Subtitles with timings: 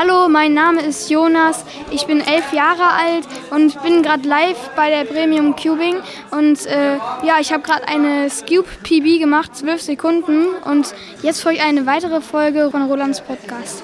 [0.00, 1.64] Hallo, mein Name ist Jonas.
[1.90, 5.96] Ich bin elf Jahre alt und bin gerade live bei der Premium Cubing.
[6.30, 10.54] Und äh, ja, ich habe gerade eine Scoop PB gemacht, zwölf Sekunden.
[10.64, 13.82] Und jetzt folgt eine weitere Folge von Rolands Podcast.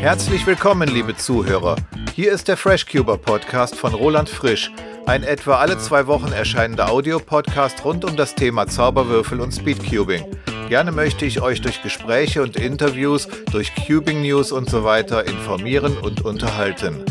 [0.00, 1.76] Herzlich willkommen, liebe Zuhörer.
[2.16, 4.72] Hier ist der FreshCuber Podcast von Roland Frisch,
[5.10, 10.24] ein etwa alle zwei Wochen erscheinender Audiopodcast rund um das Thema Zauberwürfel und Speedcubing.
[10.68, 15.96] Gerne möchte ich euch durch Gespräche und Interviews, durch Cubing News und so weiter informieren
[15.98, 17.04] und unterhalten.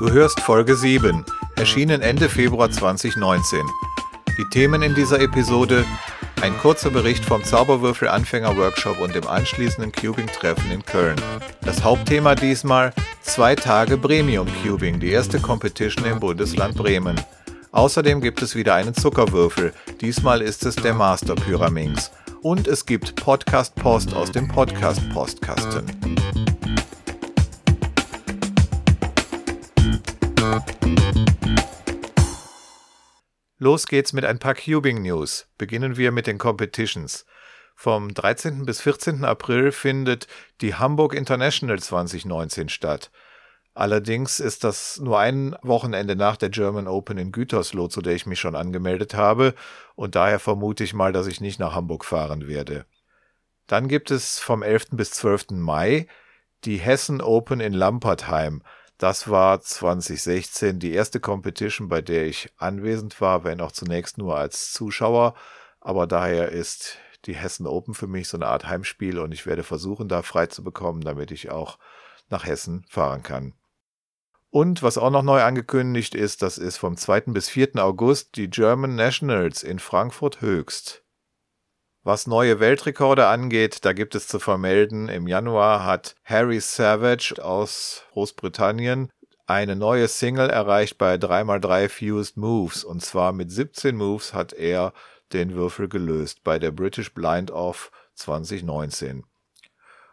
[0.00, 1.24] Du hörst Folge 7,
[1.60, 3.60] erschienen Ende Februar 2019.
[4.38, 5.84] Die Themen in dieser Episode
[6.40, 11.20] ein kurzer Bericht vom Zauberwürfel-Anfänger-Workshop und dem anschließenden Cubing-Treffen in Köln.
[11.60, 17.20] Das Hauptthema diesmal zwei Tage Premium Cubing, die erste Competition im Bundesland Bremen.
[17.72, 22.10] Außerdem gibt es wieder einen Zuckerwürfel, diesmal ist es der Master Pyraminx.
[22.40, 25.02] Und es gibt Podcast Post aus dem Podcast
[33.62, 35.46] Los geht's mit ein paar Cubing News.
[35.58, 37.26] Beginnen wir mit den Competitions.
[37.76, 38.64] Vom 13.
[38.64, 39.22] bis 14.
[39.26, 40.28] April findet
[40.62, 43.10] die Hamburg International 2019 statt.
[43.74, 48.24] Allerdings ist das nur ein Wochenende nach der German Open in Gütersloh, zu der ich
[48.24, 49.54] mich schon angemeldet habe,
[49.94, 52.86] und daher vermute ich mal, dass ich nicht nach Hamburg fahren werde.
[53.66, 54.92] Dann gibt es vom 11.
[54.92, 55.50] bis 12.
[55.50, 56.06] Mai
[56.64, 58.62] die Hessen Open in Lampertheim.
[59.00, 64.36] Das war 2016 die erste Competition, bei der ich anwesend war, wenn auch zunächst nur
[64.36, 65.32] als Zuschauer.
[65.80, 69.62] Aber daher ist die Hessen Open für mich so eine Art Heimspiel und ich werde
[69.62, 71.78] versuchen, da frei zu bekommen, damit ich auch
[72.28, 73.54] nach Hessen fahren kann.
[74.50, 77.20] Und was auch noch neu angekündigt ist, das ist vom 2.
[77.32, 77.76] bis 4.
[77.76, 81.04] August die German Nationals in Frankfurt Höchst.
[82.02, 88.04] Was neue Weltrekorde angeht, da gibt es zu vermelden, im Januar hat Harry Savage aus
[88.12, 89.12] Großbritannien
[89.46, 92.84] eine neue Single erreicht bei 3x3 Fused Moves.
[92.84, 94.94] Und zwar mit 17 Moves hat er
[95.34, 99.24] den Würfel gelöst bei der British Blind Off 2019.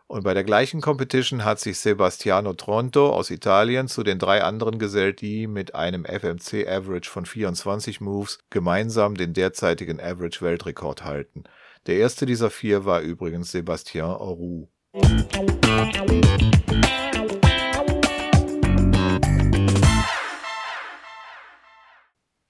[0.08, 4.80] Und bei der gleichen Competition hat sich Sebastiano Tronto aus Italien zu den drei anderen
[4.80, 11.44] gesellt, die mit einem FMC Average von 24 Moves gemeinsam den derzeitigen Average Weltrekord halten.
[11.88, 14.68] Der erste dieser vier war übrigens Sébastien Auroux.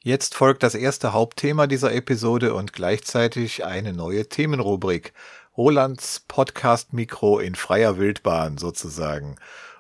[0.01, 5.13] Jetzt folgt das erste Hauptthema dieser Episode und gleichzeitig eine neue Themenrubrik.
[5.55, 9.35] Rolands Podcast-Mikro in freier Wildbahn sozusagen.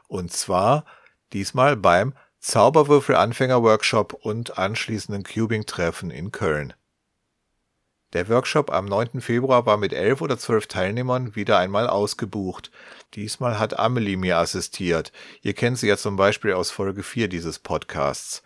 [0.07, 0.85] Und zwar
[1.33, 6.75] diesmal beim Zauberwürfel-Anfänger-Workshop und anschließenden Cubing-Treffen in Köln.
[8.13, 9.19] Der Workshop am 9.
[9.19, 12.71] Februar war mit elf oder zwölf Teilnehmern wieder einmal ausgebucht.
[13.15, 15.11] Diesmal hat Amelie mir assistiert.
[15.41, 18.43] Ihr kennt sie ja zum Beispiel aus Folge 4 dieses Podcasts.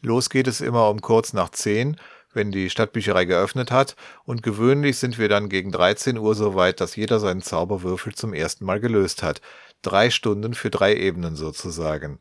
[0.00, 1.96] Los geht es immer um kurz nach 10,
[2.32, 3.94] wenn die Stadtbücherei geöffnet hat,
[4.24, 8.34] und gewöhnlich sind wir dann gegen 13 Uhr so weit, dass jeder seinen Zauberwürfel zum
[8.34, 9.40] ersten Mal gelöst hat.
[9.82, 12.18] Drei Stunden für drei Ebenen sozusagen.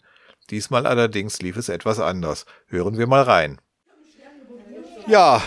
[0.51, 2.45] Diesmal allerdings lief es etwas anders.
[2.67, 3.59] Hören wir mal rein.
[5.07, 5.41] Ja,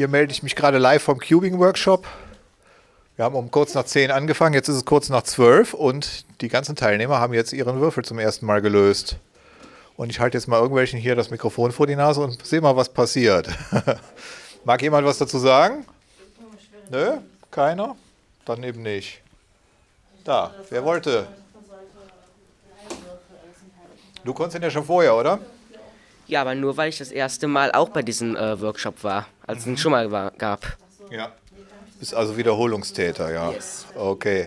[0.00, 2.06] hier melde ich mich gerade live vom Cubing Workshop.
[3.16, 6.48] Wir haben um kurz nach 10 angefangen, jetzt ist es kurz nach 12 und die
[6.48, 9.16] ganzen Teilnehmer haben jetzt ihren Würfel zum ersten Mal gelöst.
[9.98, 12.76] Und ich halte jetzt mal irgendwelchen hier das Mikrofon vor die Nase und sehe mal,
[12.76, 13.50] was passiert.
[14.64, 15.84] Mag jemand was dazu sagen?
[16.88, 17.18] Nö?
[17.50, 17.94] Keiner?
[18.46, 19.20] Dann eben nicht.
[20.24, 21.26] Da, wer wollte?
[24.24, 25.40] Du konntest ihn ja schon vorher, oder?
[26.30, 29.62] Ja, aber nur weil ich das erste Mal auch bei diesem äh, Workshop war, als
[29.62, 30.76] es ihn schon mal war, gab.
[31.10, 31.32] Ja.
[31.98, 33.50] Bist also Wiederholungstäter, ja.
[33.50, 33.84] Yes.
[33.96, 34.46] Okay.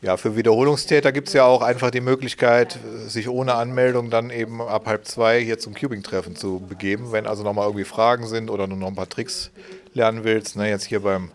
[0.00, 2.78] Ja, für Wiederholungstäter gibt es ja auch einfach die Möglichkeit,
[3.08, 7.10] sich ohne Anmeldung dann eben ab halb zwei hier zum Cubing-Treffen zu begeben.
[7.10, 9.50] Wenn also nochmal irgendwie Fragen sind oder du noch ein paar Tricks
[9.92, 11.32] lernen willst, ne, jetzt hier beim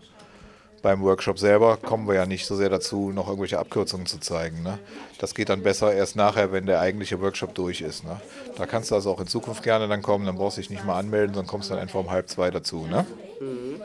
[0.82, 4.62] beim Workshop selber kommen wir ja nicht so sehr dazu, noch irgendwelche Abkürzungen zu zeigen.
[4.62, 4.78] Ne?
[5.18, 8.04] Das geht dann besser erst nachher, wenn der eigentliche Workshop durch ist.
[8.04, 8.20] Ne?
[8.56, 10.84] Da kannst du also auch in Zukunft gerne dann kommen, dann brauchst du dich nicht
[10.84, 12.86] mal anmelden, sondern kommst dann einfach um halb zwei dazu.
[12.86, 13.06] Ne?
[13.40, 13.80] Mhm.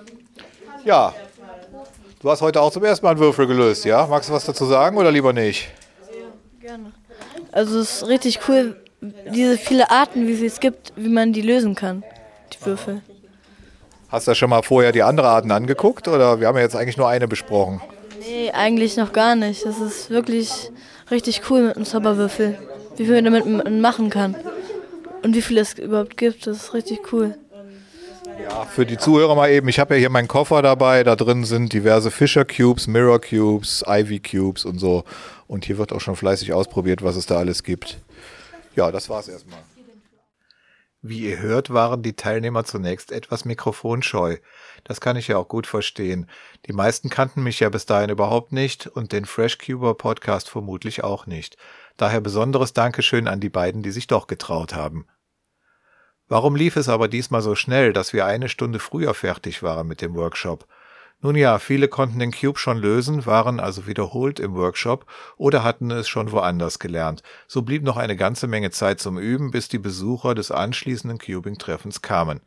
[0.85, 1.13] Ja,
[2.21, 4.05] du hast heute auch zum ersten Mal einen Würfel gelöst, ja?
[4.07, 5.67] Magst du was dazu sagen oder lieber nicht?
[6.61, 6.91] Gerne.
[7.51, 11.75] Also es ist richtig cool, diese viele Arten, wie es gibt, wie man die lösen
[11.75, 12.03] kann.
[12.53, 13.01] die Würfel.
[14.15, 16.95] Hast du schon mal vorher die andere Arten angeguckt oder wir haben ja jetzt eigentlich
[16.95, 17.81] nur eine besprochen?
[18.21, 19.65] Nee, eigentlich noch gar nicht.
[19.65, 20.71] Das ist wirklich
[21.11, 22.57] richtig cool mit einem Zauberwürfel.
[22.95, 24.33] Wie viel man damit machen kann.
[25.21, 27.35] Und wie viel es überhaupt gibt, das ist richtig cool.
[28.41, 31.43] Ja, für die Zuhörer mal eben, ich habe ja hier meinen Koffer dabei, da drin
[31.43, 35.03] sind diverse Fisher Cubes, Mirror Cubes, Ivy Cubes und so.
[35.47, 37.97] Und hier wird auch schon fleißig ausprobiert, was es da alles gibt.
[38.77, 39.59] Ja, das war's erstmal.
[41.07, 44.37] Wie ihr hört, waren die Teilnehmer zunächst etwas mikrofonscheu.
[44.85, 46.27] Das kann ich ja auch gut verstehen.
[46.65, 51.27] Die meisten kannten mich ja bis dahin überhaupt nicht und den FreshCuber Podcast vermutlich auch
[51.27, 51.57] nicht.
[51.95, 55.05] Daher besonderes Dankeschön an die beiden, die sich doch getraut haben.
[56.27, 60.01] Warum lief es aber diesmal so schnell, dass wir eine Stunde früher fertig waren mit
[60.01, 60.65] dem Workshop?
[61.25, 65.07] Nun ja, viele konnten den Cube schon lösen, waren also wiederholt im Workshop
[65.37, 67.23] oder hatten es schon woanders gelernt.
[67.47, 72.03] So blieb noch eine ganze Menge Zeit zum Üben, bis die Besucher des anschließenden Cubing-Treffens
[72.03, 72.41] kamen.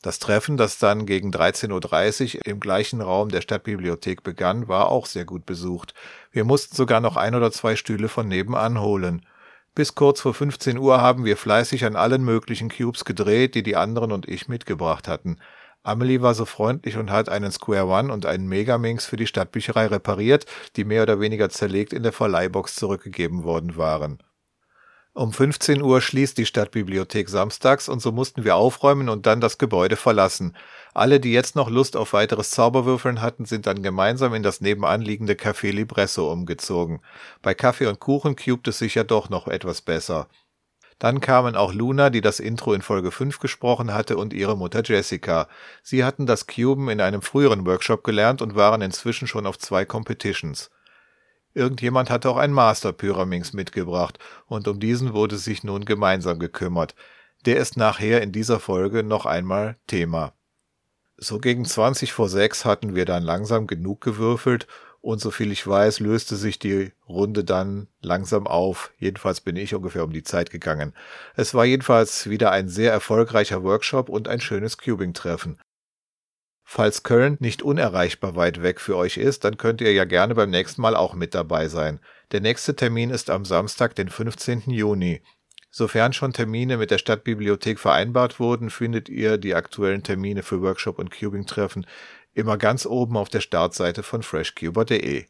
[0.00, 5.04] Das Treffen, das dann gegen 13.30 Uhr im gleichen Raum der Stadtbibliothek begann, war auch
[5.04, 5.92] sehr gut besucht.
[6.32, 9.26] Wir mussten sogar noch ein oder zwei Stühle von nebenan holen.
[9.74, 13.76] Bis kurz vor 15 Uhr haben wir fleißig an allen möglichen Cubes gedreht, die die
[13.76, 15.36] anderen und ich mitgebracht hatten.
[15.82, 19.86] Amelie war so freundlich und hat einen Square One und einen Megaminx für die Stadtbücherei
[19.86, 20.46] repariert,
[20.76, 24.22] die mehr oder weniger zerlegt in der Verleihbox zurückgegeben worden waren.
[25.18, 29.58] Um 15 Uhr schließt die Stadtbibliothek samstags und so mussten wir aufräumen und dann das
[29.58, 30.56] Gebäude verlassen.
[30.94, 35.02] Alle, die jetzt noch Lust auf weiteres Zauberwürfeln hatten, sind dann gemeinsam in das nebenan
[35.02, 37.00] liegende Café Libresso umgezogen.
[37.42, 40.28] Bei Kaffee und Kuchen cubt es sich ja doch noch etwas besser.
[40.98, 44.82] Dann kamen auch Luna, die das Intro in Folge 5 gesprochen hatte, und ihre Mutter
[44.84, 45.48] Jessica.
[45.82, 49.84] Sie hatten das Cuben in einem früheren Workshop gelernt und waren inzwischen schon auf zwei
[49.84, 50.70] Competitions.
[51.54, 56.94] Irgendjemand hatte auch ein Master Pyraminx mitgebracht, und um diesen wurde sich nun gemeinsam gekümmert.
[57.46, 60.32] Der ist nachher in dieser Folge noch einmal Thema.
[61.16, 64.66] So gegen 20 vor 6 hatten wir dann langsam genug gewürfelt
[65.00, 68.92] und soviel ich weiß, löste sich die Runde dann langsam auf.
[68.98, 70.92] Jedenfalls bin ich ungefähr um die Zeit gegangen.
[71.36, 75.60] Es war jedenfalls wieder ein sehr erfolgreicher Workshop und ein schönes Cubing-Treffen.
[76.64, 80.50] Falls Köln nicht unerreichbar weit weg für euch ist, dann könnt ihr ja gerne beim
[80.50, 82.00] nächsten Mal auch mit dabei sein.
[82.32, 84.64] Der nächste Termin ist am Samstag, den 15.
[84.66, 85.22] Juni.
[85.70, 90.98] Sofern schon Termine mit der Stadtbibliothek vereinbart wurden, findet ihr die aktuellen Termine für Workshop
[90.98, 91.86] und Cubing-Treffen
[92.38, 95.26] immer ganz oben auf der Startseite von freshcuber.de.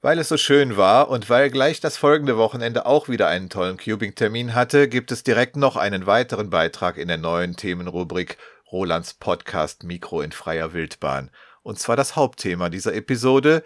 [0.00, 3.78] Weil es so schön war und weil gleich das folgende Wochenende auch wieder einen tollen
[3.78, 8.38] Cubing-Termin hatte, gibt es direkt noch einen weiteren Beitrag in der neuen Themenrubrik
[8.70, 11.30] Rolands Podcast Mikro in freier Wildbahn.
[11.62, 13.64] Und zwar das Hauptthema dieser Episode,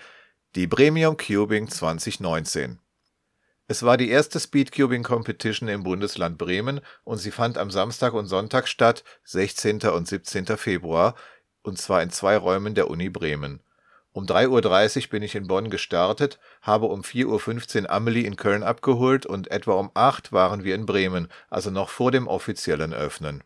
[0.55, 2.79] die Premium Cubing 2019.
[3.73, 8.27] Es war die erste Speedcubing Competition im Bundesland Bremen und sie fand am Samstag und
[8.27, 9.81] Sonntag statt, 16.
[9.85, 10.45] und 17.
[10.59, 11.15] Februar,
[11.63, 13.63] und zwar in zwei Räumen der Uni Bremen.
[14.13, 18.63] Um 3.30 Uhr bin ich in Bonn gestartet, habe um 4.15 Uhr Amelie in Köln
[18.63, 23.43] abgeholt und etwa um 8 waren wir in Bremen, also noch vor dem offiziellen Öffnen.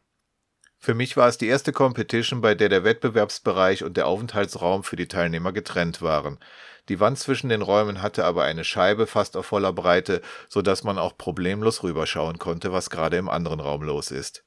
[0.79, 4.97] Für mich war es die erste Competition, bei der der Wettbewerbsbereich und der Aufenthaltsraum für
[4.97, 6.39] die Teilnehmer getrennt waren.
[6.89, 10.85] Die Wand zwischen den Räumen hatte aber eine Scheibe fast auf voller Breite, so dass
[10.85, 14.45] man auch problemlos rüberschauen konnte, was gerade im anderen Raum los ist.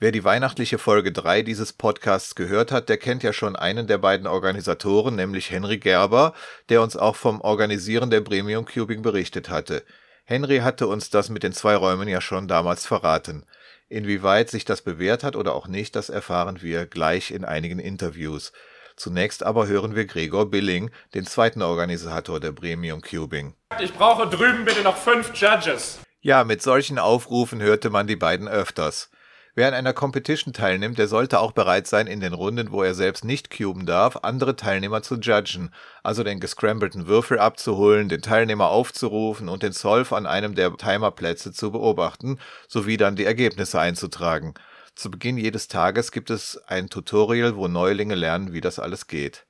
[0.00, 3.98] Wer die weihnachtliche Folge 3 dieses Podcasts gehört hat, der kennt ja schon einen der
[3.98, 6.34] beiden Organisatoren, nämlich Henry Gerber,
[6.68, 9.84] der uns auch vom Organisieren der Premium Cubing berichtet hatte.
[10.24, 13.44] Henry hatte uns das mit den zwei Räumen ja schon damals verraten.
[13.88, 18.52] Inwieweit sich das bewährt hat oder auch nicht, das erfahren wir gleich in einigen Interviews.
[18.98, 23.54] Zunächst aber hören wir Gregor Billing, den zweiten Organisator der Premium Cubing.
[23.80, 26.00] Ich brauche drüben bitte noch fünf Judges.
[26.20, 29.10] Ja, mit solchen Aufrufen hörte man die beiden öfters.
[29.54, 32.94] Wer an einer Competition teilnimmt, der sollte auch bereit sein, in den Runden, wo er
[32.94, 38.68] selbst nicht cuben darf, andere Teilnehmer zu judgen, also den gescrambleten Würfel abzuholen, den Teilnehmer
[38.68, 44.54] aufzurufen und den Solve an einem der Timerplätze zu beobachten, sowie dann die Ergebnisse einzutragen.
[44.98, 49.46] Zu Beginn jedes Tages gibt es ein Tutorial, wo Neulinge lernen, wie das alles geht.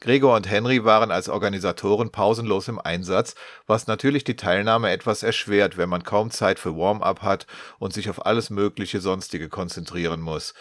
[0.00, 3.34] Gregor und Henry waren als Organisatoren pausenlos im Einsatz,
[3.66, 7.46] was natürlich die Teilnahme etwas erschwert, wenn man kaum Zeit für Warm-up hat
[7.78, 10.52] und sich auf alles mögliche sonstige konzentrieren muss.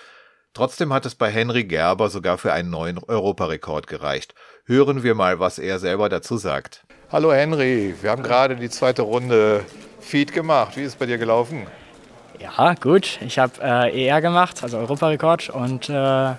[0.54, 4.34] Trotzdem hat es bei Henry Gerber sogar für einen neuen Europarekord gereicht.
[4.64, 6.86] Hören wir mal, was er selber dazu sagt.
[7.12, 9.66] Hallo Henry, wir haben gerade die zweite Runde
[10.00, 10.78] Feed gemacht.
[10.78, 11.68] Wie ist es bei dir gelaufen?
[12.42, 13.20] Ja, gut.
[13.22, 15.50] Ich habe äh, ER gemacht, also Europarekord.
[15.50, 16.38] Und äh, da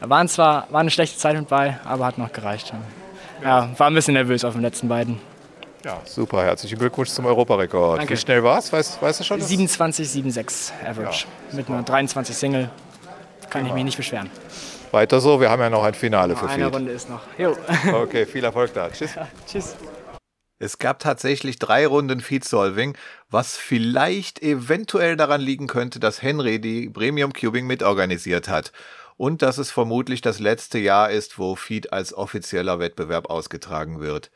[0.00, 2.72] waren zwar war eine schlechte Zeit mit bei, aber hat noch gereicht.
[3.42, 5.20] Ja, war ein bisschen nervös auf den letzten beiden.
[5.84, 6.42] Ja, super.
[6.42, 7.98] Herzlichen Glückwunsch zum Europarekord.
[7.98, 8.14] Danke.
[8.14, 8.72] Wie schnell war es?
[8.72, 9.40] Weißt, weißt du schon?
[9.40, 11.26] 27,76 Average.
[11.52, 12.70] Mit einer 23 Single.
[13.50, 14.30] Kann ich mich nicht beschweren.
[14.90, 16.74] Weiter so, wir haben ja noch ein Finale für Eine Feed.
[16.74, 17.20] Runde ist noch.
[17.36, 17.54] Jo.
[17.92, 18.88] Okay, viel Erfolg da.
[18.88, 19.10] Tschüss.
[19.46, 19.76] Tschüss.
[20.64, 22.96] Es gab tatsächlich drei Runden Feed-Solving,
[23.28, 28.72] was vielleicht eventuell daran liegen könnte, dass Henry die Premium Cubing mitorganisiert hat
[29.18, 34.30] und dass es vermutlich das letzte Jahr ist, wo Feed als offizieller Wettbewerb ausgetragen wird.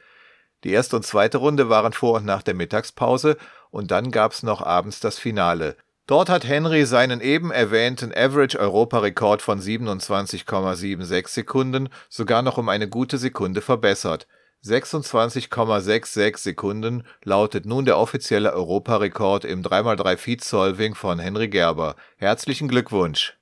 [0.64, 3.38] Die erste und zweite Runde waren vor und nach der Mittagspause
[3.70, 5.78] und dann gab's noch abends das Finale.
[6.06, 13.16] Dort hat Henry seinen eben erwähnten Average-Europarekord von 27,76 Sekunden sogar noch um eine gute
[13.16, 14.26] Sekunde verbessert.
[14.64, 21.94] 26,66 Sekunden lautet nun der offizielle Europarekord im 3x3 Feed Solving von Henry Gerber.
[22.16, 23.38] Herzlichen Glückwunsch!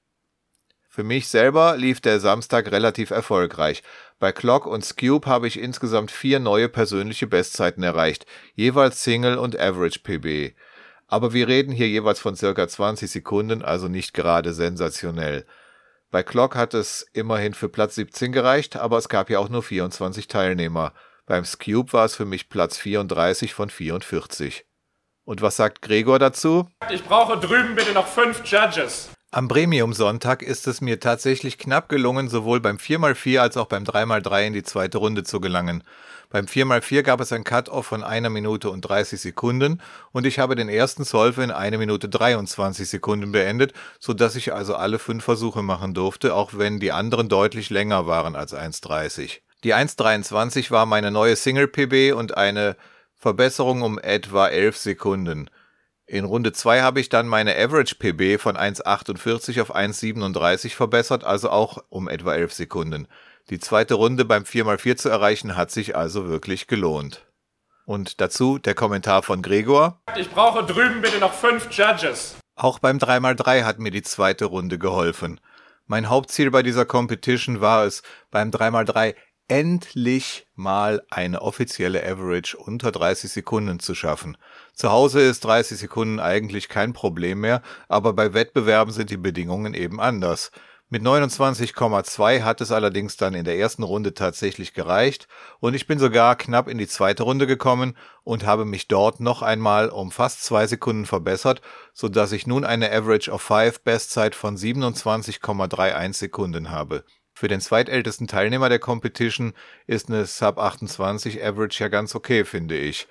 [0.89, 3.83] Für mich selber lief der Samstag relativ erfolgreich.
[4.19, 9.59] Bei Clock und Scube habe ich insgesamt vier neue persönliche Bestzeiten erreicht, jeweils Single und
[9.59, 10.55] Average PB.
[11.07, 15.47] Aber wir reden hier jeweils von circa 20 Sekunden, also nicht gerade sensationell.
[16.11, 19.63] Bei Clock hat es immerhin für Platz 17 gereicht, aber es gab ja auch nur
[19.63, 20.95] 24 Teilnehmer.
[21.27, 24.65] Beim Scube war es für mich Platz 34 von 44.
[25.25, 26.69] Und was sagt Gregor dazu?
[26.89, 29.11] Ich brauche drüben bitte noch fünf Judges.
[29.33, 34.47] Am Premium-Sonntag ist es mir tatsächlich knapp gelungen, sowohl beim 4x4 als auch beim 3x3
[34.47, 35.83] in die zweite Runde zu gelangen.
[36.31, 40.55] Beim 4x4 gab es ein Cut-Off von 1 Minute und 30 Sekunden und ich habe
[40.55, 45.63] den ersten Solve in 1 Minute 23 Sekunden beendet, sodass ich also alle fünf Versuche
[45.63, 49.41] machen durfte, auch wenn die anderen deutlich länger waren als 1,30.
[49.67, 52.77] Die 1,23 war meine neue Single-PB und eine
[53.17, 55.51] Verbesserung um etwa 11 Sekunden.
[56.07, 61.51] In Runde 2 habe ich dann meine Average PB von 1,48 auf 1,37 verbessert, also
[61.51, 63.09] auch um etwa 11 Sekunden.
[63.51, 67.27] Die zweite Runde beim 4x4 zu erreichen hat sich also wirklich gelohnt.
[67.87, 70.01] Und dazu der Kommentar von Gregor.
[70.17, 72.37] Ich brauche drüben bitte noch fünf Judges.
[72.55, 75.41] Auch beim 3x3 hat mir die zweite Runde geholfen.
[75.89, 79.15] Mein Hauptziel bei dieser Competition war es, beim 3x3
[79.49, 84.37] endlich mal eine offizielle Average unter 30 Sekunden zu schaffen.
[84.75, 89.75] Zu Hause ist 30 Sekunden eigentlich kein Problem mehr, aber bei Wettbewerben sind die Bedingungen
[89.75, 90.51] eben anders.
[90.89, 95.27] Mit 29,2 hat es allerdings dann in der ersten Runde tatsächlich gereicht
[95.59, 99.43] und ich bin sogar knapp in die zweite Runde gekommen und habe mich dort noch
[99.43, 101.61] einmal um fast zwei Sekunden verbessert,
[101.93, 107.05] so dass ich nun eine Average of 5 Bestzeit von 27,31 Sekunden habe.
[107.39, 109.53] Für den zweitältesten Teilnehmer der Competition
[109.87, 113.09] ist eine Sub 28 Average ja ganz okay, finde ich.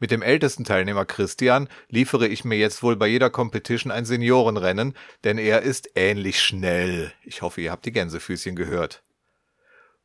[0.00, 4.94] Mit dem ältesten Teilnehmer Christian liefere ich mir jetzt wohl bei jeder Competition ein Seniorenrennen,
[5.22, 7.12] denn er ist ähnlich schnell.
[7.22, 9.04] Ich hoffe, ihr habt die Gänsefüßchen gehört.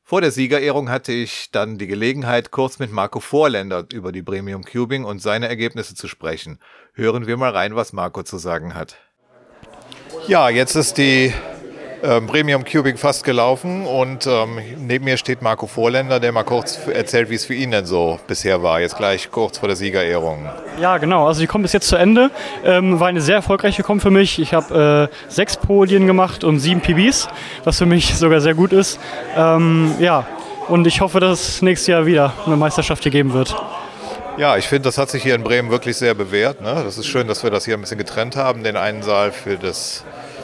[0.04, 4.64] Vor der Siegerehrung hatte ich dann die Gelegenheit, kurz mit Marco Vorländer über die Premium
[4.64, 6.60] Cubing und seine Ergebnisse zu sprechen.
[6.94, 8.98] Hören wir mal rein, was Marco zu sagen hat.
[10.28, 11.34] Ja, jetzt ist die
[12.04, 16.78] ähm, Premium Cubing fast gelaufen und ähm, neben mir steht Marco Vorländer, der mal kurz
[16.88, 18.82] erzählt, wie es für ihn denn so bisher war.
[18.82, 20.50] Jetzt gleich kurz vor der Siegerehrung.
[20.82, 21.28] Ja, genau.
[21.28, 22.30] Also die kommt bis jetzt zu Ende.
[22.66, 24.38] Ähm, war eine sehr erfolgreiche Comp für mich.
[24.40, 27.30] Ich habe äh, sechs Podien gemacht und sieben PBs,
[27.64, 29.00] was für mich sogar sehr gut ist.
[29.38, 30.28] Ähm, ja,
[30.68, 33.56] und ich hoffe, dass es nächstes Jahr wieder eine Meisterschaft hier geben wird.
[34.36, 36.60] Ja, ich finde, das hat sich hier in Bremen wirklich sehr bewährt.
[36.60, 36.82] Ne?
[36.84, 38.64] Das ist schön, dass wir das hier ein bisschen getrennt haben.
[38.64, 40.04] Den einen Saal für, das,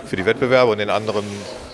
[0.10, 1.24] für die Wettbewerbe und den anderen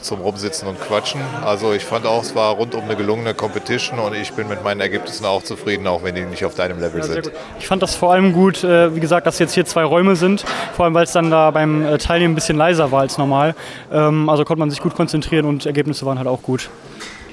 [0.02, 1.22] zum Rumsitzen und Quatschen.
[1.44, 4.82] Also ich fand auch, es war rundum eine gelungene Competition und ich bin mit meinen
[4.82, 7.24] Ergebnissen auch zufrieden, auch wenn die nicht auf deinem Level Ja, sind.
[7.24, 7.32] gut.
[7.60, 10.46] Ich fand das vor allem gut, äh, wie gesagt, dass jetzt hier zwei Räume sind,
[10.76, 13.56] vor allem weil es dann da beim äh, Teilnehmen ein bisschen leiser war als normal.
[13.92, 16.70] Ähm, also konnte man sich gut konzentrieren und Ergebnisse waren halt auch gut.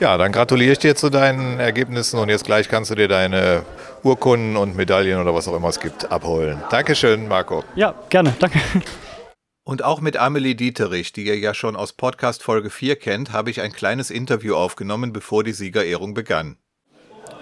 [0.00, 3.62] Ja, dann gratuliere ich dir zu deinen Ergebnissen und jetzt gleich kannst du dir deine
[4.02, 6.60] Urkunden und Medaillen oder was auch immer es gibt abholen.
[6.70, 7.62] Dankeschön, Marco.
[7.76, 8.58] Ja, gerne, danke.
[9.64, 13.48] Und auch mit Amelie Dieterich, die ihr ja schon aus Podcast Folge 4 kennt, habe
[13.48, 16.56] ich ein kleines Interview aufgenommen, bevor die Siegerehrung begann.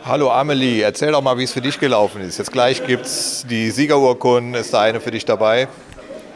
[0.04, 2.36] Hallo Amelie, erzähl doch mal, wie es für dich gelaufen ist.
[2.36, 4.52] Jetzt gleich gibt's die Siegerurkunden.
[4.52, 5.66] Ist da eine für dich dabei?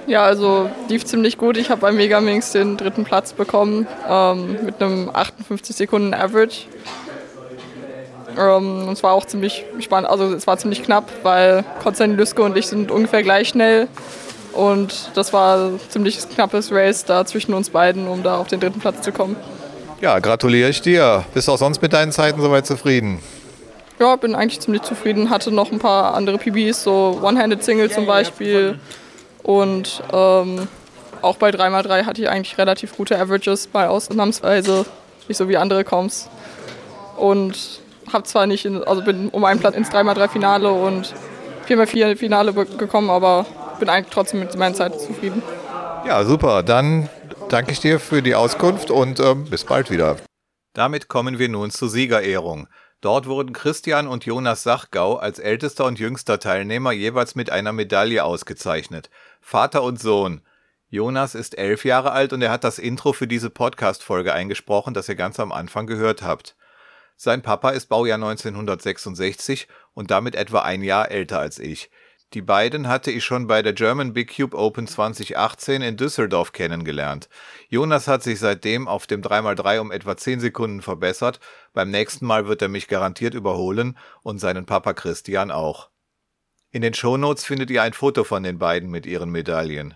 [0.06, 1.58] Ja, also lief ziemlich gut.
[1.58, 6.62] Ich habe bei Megaminx den dritten Platz bekommen ähm, mit einem 58 Sekunden Average.
[8.38, 12.42] Ähm, und es war auch ziemlich spannend, also es war ziemlich knapp, weil Konstantin Lüske
[12.42, 13.86] und ich sind ungefähr gleich schnell.
[14.54, 18.60] Und das war ein ziemlich knappes Race da zwischen uns beiden, um da auf den
[18.60, 19.36] dritten Platz zu kommen.
[20.00, 21.24] Ja, gratuliere ich dir.
[21.34, 23.20] Bist du auch sonst mit deinen Zeiten soweit zufrieden?
[23.98, 25.30] Ja, bin eigentlich ziemlich zufrieden.
[25.30, 28.78] Hatte noch ein paar andere PBs, so One-Handed Single zum Beispiel.
[29.42, 30.68] Und ähm,
[31.22, 34.84] auch bei 3x3 hatte ich eigentlich relativ gute Averages, bei ausnahmsweise
[35.28, 36.28] nicht so wie andere Comps.
[37.16, 37.80] Und
[38.12, 41.14] habe zwar nicht, in, also bin um einen Platz ins 3x3-Finale und
[41.68, 43.46] 4x4-Finale gekommen, aber
[43.84, 45.42] bin eigentlich trotzdem mit meiner Zeit zufrieden.
[46.06, 46.62] Ja, super.
[46.62, 47.10] Dann
[47.50, 50.16] danke ich dir für die Auskunft und ähm, bis bald wieder.
[50.72, 52.66] Damit kommen wir nun zur Siegerehrung.
[53.02, 58.24] Dort wurden Christian und Jonas Sachgau als ältester und jüngster Teilnehmer jeweils mit einer Medaille
[58.24, 59.10] ausgezeichnet.
[59.42, 60.40] Vater und Sohn.
[60.88, 65.10] Jonas ist elf Jahre alt und er hat das Intro für diese Podcast-Folge eingesprochen, das
[65.10, 66.56] ihr ganz am Anfang gehört habt.
[67.16, 71.90] Sein Papa ist Baujahr 1966 und damit etwa ein Jahr älter als ich.
[72.34, 77.28] Die beiden hatte ich schon bei der German Big Cube Open 2018 in Düsseldorf kennengelernt.
[77.68, 81.38] Jonas hat sich seitdem auf dem 3x3 um etwa 10 Sekunden verbessert.
[81.74, 85.90] Beim nächsten Mal wird er mich garantiert überholen und seinen Papa Christian auch.
[86.72, 89.94] In den Shownotes findet ihr ein Foto von den beiden mit ihren Medaillen.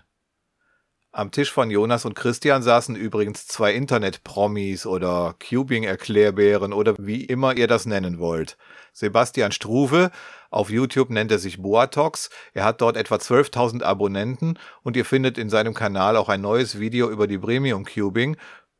[1.11, 7.57] Am Tisch von Jonas und Christian saßen übrigens zwei Internet-Promis oder Cubing-Erklärbären oder wie immer
[7.57, 8.57] ihr das nennen wollt.
[8.93, 10.11] Sebastian Struve,
[10.51, 15.39] auf YouTube nennt er sich Boatox, er hat dort etwa 12.000 Abonnenten und ihr findet
[15.39, 18.37] in seinem Kanal auch ein neues Video über die Premium Cubing.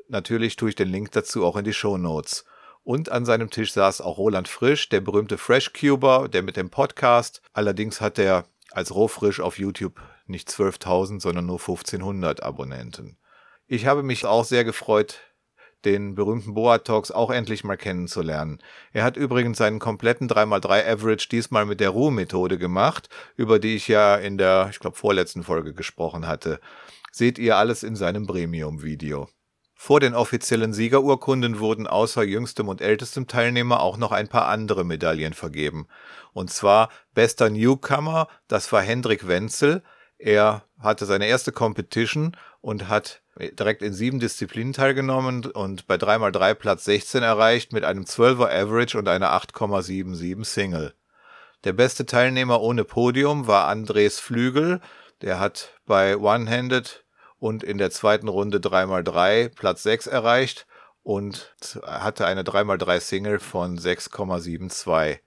[0.07, 2.45] Natürlich tue ich den Link dazu auch in die Show Notes.
[2.83, 6.69] Und an seinem Tisch saß auch Roland Frisch, der berühmte Fresh Cuber, der mit dem
[6.69, 7.41] Podcast.
[7.53, 13.17] Allerdings hat er als Rohfrisch auf YouTube nicht 12.000, sondern nur 1500 Abonnenten.
[13.67, 15.19] Ich habe mich auch sehr gefreut,
[15.86, 18.59] den berühmten Boa Talks auch endlich mal kennenzulernen.
[18.91, 23.88] Er hat übrigens seinen kompletten 3x3 Average diesmal mit der Ruhe-Methode gemacht, über die ich
[23.88, 26.59] ja in der, ich glaube, vorletzten Folge gesprochen hatte.
[27.12, 29.29] Seht ihr alles in seinem Premium-Video.
[29.81, 34.83] Vor den offiziellen Siegerurkunden wurden außer jüngstem und ältestem Teilnehmer auch noch ein paar andere
[34.83, 35.88] Medaillen vergeben.
[36.33, 39.81] Und zwar bester Newcomer, das war Hendrik Wenzel,
[40.19, 43.21] er hatte seine erste Competition und hat
[43.57, 48.97] direkt in sieben Disziplinen teilgenommen und bei 3x3 Platz 16 erreicht mit einem 12er Average
[48.97, 50.93] und einer 8,77 Single.
[51.63, 54.81] Der beste Teilnehmer ohne Podium war Andres Flügel.
[55.21, 57.05] Der hat bei One-Handed
[57.37, 60.67] und in der zweiten Runde 3x3 Platz 6 erreicht
[61.01, 65.20] und hatte eine 3x3 Single von 6,72.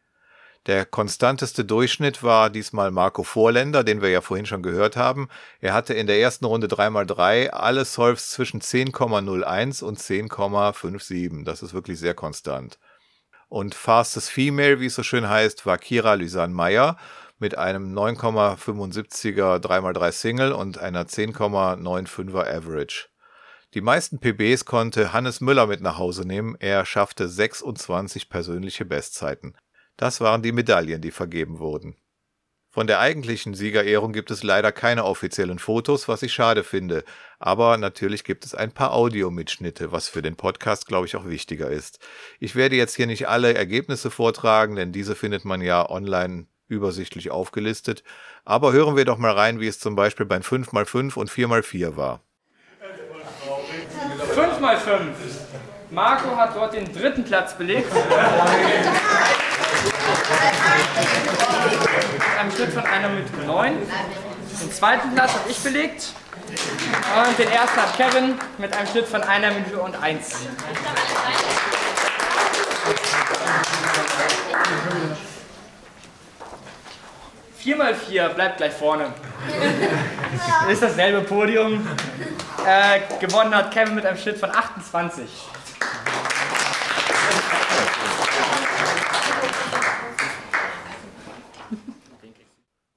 [0.66, 5.28] Der konstanteste Durchschnitt war diesmal Marco Vorländer, den wir ja vorhin schon gehört haben.
[5.58, 11.44] Er hatte in der ersten Runde 3x3 alle Solves zwischen 10,01 und 10,57.
[11.44, 12.78] Das ist wirklich sehr konstant.
[13.48, 16.96] Und Fastest Female, wie es so schön heißt, war Kira Lysan Meyer
[17.40, 23.08] mit einem 9,75er 3x3 Single und einer 10,95er Average.
[23.74, 26.54] Die meisten PBs konnte Hannes Müller mit nach Hause nehmen.
[26.60, 29.56] Er schaffte 26 persönliche Bestzeiten.
[29.96, 31.96] Das waren die Medaillen, die vergeben wurden.
[32.74, 37.04] Von der eigentlichen Siegerehrung gibt es leider keine offiziellen Fotos, was ich schade finde,
[37.38, 41.68] aber natürlich gibt es ein paar Audiomitschnitte, was für den Podcast, glaube ich, auch wichtiger
[41.68, 41.98] ist.
[42.40, 47.30] Ich werde jetzt hier nicht alle Ergebnisse vortragen, denn diese findet man ja online übersichtlich
[47.30, 48.04] aufgelistet,
[48.46, 52.22] aber hören wir doch mal rein, wie es zum Beispiel beim 5x5 und 4x4 war.
[54.34, 55.00] 5x5.
[55.90, 57.92] Marco hat dort den dritten Platz belegt.
[62.14, 63.72] Mit einem Schnitt von einer mit 9.
[64.60, 66.12] Den zweiten Platz habe ich belegt.
[67.26, 70.36] Und den ersten hat Kevin mit einem Schnitt von einer Minute und 1.
[77.56, 79.12] Vier mal vier bleibt gleich vorne.
[80.68, 81.86] Ist dasselbe Podium.
[82.66, 85.28] Äh, gewonnen hat Kevin mit einem Schnitt von 28.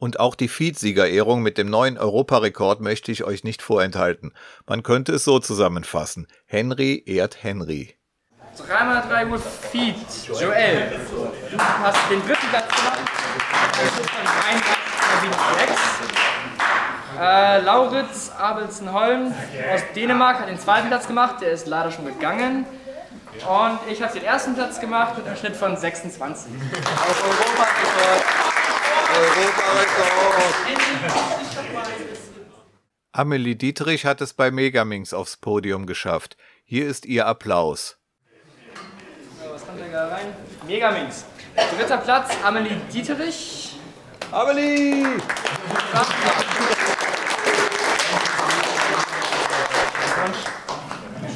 [0.05, 4.35] Und auch die Feed-Siegerehrung mit dem neuen Europarekord möchte ich euch nicht vorenthalten.
[4.67, 6.27] Man könnte es so zusammenfassen.
[6.45, 7.95] Henry ehrt Henry.
[8.55, 9.95] 3x3 Uhr Feed.
[10.27, 10.91] Joel,
[11.49, 12.99] du hast den dritten Platz gemacht.
[17.19, 19.33] Äh, Lauritz Abelsen-Holm
[19.73, 22.67] aus Dänemark hat den zweiten Platz gemacht, der ist leider schon gegangen.
[23.33, 26.51] Und ich habe den ersten Platz gemacht mit einem Schnitt von 26.
[26.53, 28.44] Auf Europarekord.
[33.11, 36.35] Amelie Dietrich hat es bei Megaminx aufs Podium geschafft.
[36.65, 37.97] Hier ist ihr Applaus.
[39.51, 40.35] was kommt da rein?
[40.67, 41.25] Megaminx.
[41.77, 43.77] Dritter Platz, Amelie Dietrich.
[44.31, 45.21] Amelie!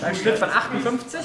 [0.02, 1.22] Ein Schnitt von 58.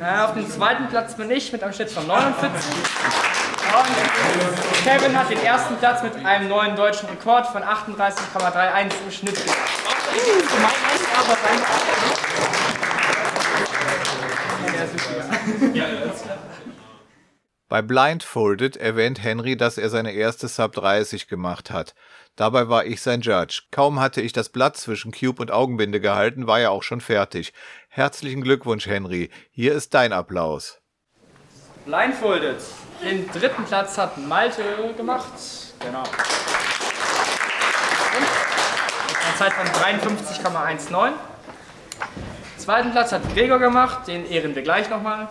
[0.00, 3.45] auf dem zweiten Platz bin ich mit einem Schnitt von 49.
[3.76, 9.36] Und Kevin hat den ersten Platz mit einem neuen deutschen Rekord von 38,31 im Schnitt
[9.36, 9.58] gemacht.
[17.68, 21.94] Bei Blindfolded erwähnt Henry, dass er seine erste Sub 30 gemacht hat.
[22.34, 23.64] Dabei war ich sein Judge.
[23.72, 27.52] Kaum hatte ich das Blatt zwischen Cube und Augenbinde gehalten, war er auch schon fertig.
[27.90, 29.28] Herzlichen Glückwunsch, Henry.
[29.50, 30.80] Hier ist dein Applaus.
[31.84, 32.56] Blindfolded.
[33.02, 34.62] Den dritten Platz hat Malte
[34.96, 35.32] gemacht.
[35.80, 36.02] Genau.
[39.26, 41.12] Eine Zeit von 53,19.
[42.58, 45.28] Zweiten Platz hat Gregor gemacht, den ehren wir gleich nochmal.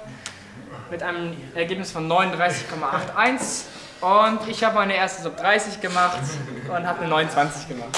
[0.91, 3.65] Mit einem Ergebnis von 39,81.
[4.01, 6.19] Und ich habe meine erste Sub 30 gemacht
[6.69, 7.89] und habe eine 29 gemacht.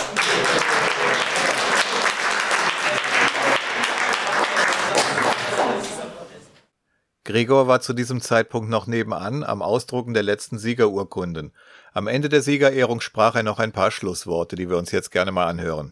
[7.28, 11.52] Gregor war zu diesem Zeitpunkt noch nebenan am Ausdrucken der letzten Siegerurkunden.
[11.94, 15.34] Am Ende der Siegerehrung sprach er noch ein paar Schlussworte, die wir uns jetzt gerne
[15.34, 15.92] mal anhören.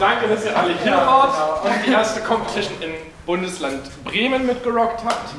[0.00, 2.90] Danke, dass ihr alle hier wart und die erste Competition in
[3.24, 5.30] Bundesland Bremen mitgerockt habt.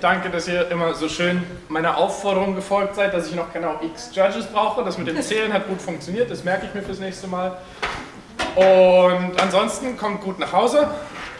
[0.00, 4.14] Danke, dass ihr immer so schön meiner Aufforderung gefolgt seid, dass ich noch genau x
[4.14, 4.84] Judges brauche.
[4.84, 7.58] Das mit dem Zählen hat gut funktioniert, das merke ich mir fürs nächste Mal.
[8.54, 10.88] Und ansonsten kommt gut nach Hause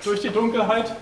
[0.03, 0.93] durch die Dunkelheit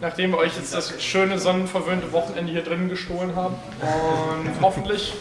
[0.00, 3.54] nachdem wir euch jetzt das schöne sonnenverwöhnte Wochenende hier drinnen gestohlen haben.
[3.80, 5.14] Und hoffentlich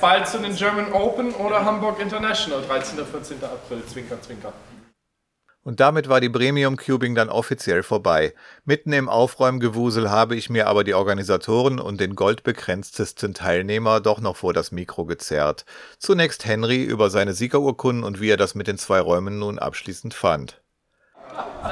[0.00, 2.98] bald zu den German Open oder Hamburg International, 13.
[2.98, 3.44] und 14.
[3.44, 3.82] April.
[3.86, 4.52] Zwinker, zwinker.
[5.64, 8.34] Und damit war die Premium Cubing dann offiziell vorbei.
[8.66, 14.36] Mitten im Aufräumgewusel habe ich mir aber die Organisatoren und den goldbegrenztesten Teilnehmer doch noch
[14.36, 15.64] vor das Mikro gezerrt.
[15.98, 20.12] Zunächst Henry über seine Siegerurkunden und wie er das mit den zwei Räumen nun abschließend
[20.12, 20.60] fand.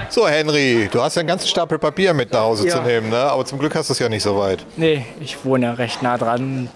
[0.09, 2.77] So, Henry, du hast ja einen ganzen Stapel Papier mit nach Hause Ja.
[2.77, 3.17] zu nehmen, ne?
[3.19, 4.65] aber zum Glück hast du es ja nicht so weit.
[4.77, 6.69] Nee, ich wohne ja recht nah dran.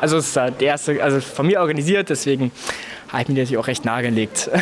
[0.00, 2.50] Also es ist der erste, also von mir organisiert, deswegen
[3.08, 4.50] habe ich mir natürlich auch recht nahegelegt.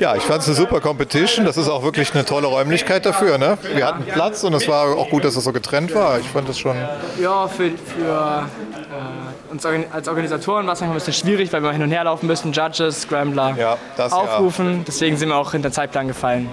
[0.00, 1.44] Ja, ich fand es eine super Competition.
[1.44, 3.38] Das ist auch wirklich eine tolle Räumlichkeit dafür.
[3.38, 3.58] Ne?
[3.74, 6.18] Wir hatten Platz und es war auch gut, dass es so getrennt war.
[6.18, 6.76] Ich fand das schon.
[7.20, 11.72] ja, für, für äh, uns als Organisatoren war es manchmal ein bisschen schwierig, weil wir
[11.72, 14.18] hin und her laufen müssen, Judges, Scrambler Ja, das ja.
[14.18, 14.84] aufrufen.
[14.86, 16.48] Deswegen sind wir auch hinter Zeitplan gefallen.